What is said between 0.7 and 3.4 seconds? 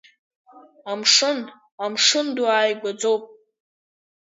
Амшын, амшын ду ааигәаӡоуп.